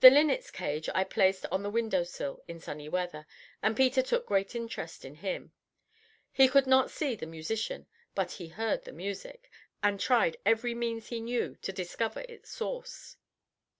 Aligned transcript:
The 0.00 0.10
linnet's 0.10 0.50
cage 0.50 0.90
I 0.94 1.02
placed 1.02 1.46
on 1.46 1.62
the 1.62 1.70
window 1.70 2.02
sill 2.04 2.44
in 2.46 2.60
sunny 2.60 2.90
weather, 2.90 3.26
and 3.62 3.74
Peter 3.74 4.02
took 4.02 4.26
great 4.26 4.54
interest 4.54 5.02
in 5.02 5.14
him. 5.14 5.52
He 6.30 6.46
could 6.46 6.66
not 6.66 6.90
see 6.90 7.14
the 7.14 7.24
musician, 7.24 7.86
but 8.14 8.32
he 8.32 8.48
heard 8.48 8.84
the 8.84 8.92
music, 8.92 9.50
and 9.82 9.98
tried 9.98 10.36
every 10.44 10.74
means 10.74 11.06
he 11.06 11.20
knew 11.20 11.56
to 11.62 11.72
discover 11.72 12.20
its 12.28 12.50
source. 12.50 13.16